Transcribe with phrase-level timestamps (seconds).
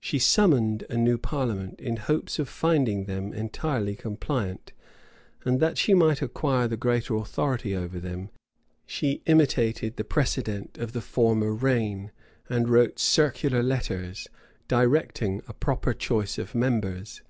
[0.00, 4.72] She summoned a new parliament, in hopes of finding them entirely compliant;
[5.44, 8.30] and, that she might acquire the greater authority over them,
[8.86, 12.12] she imitated the precedent of the former reign,
[12.48, 14.26] and wrote circular letters,
[14.68, 17.20] directing a proper choice of members.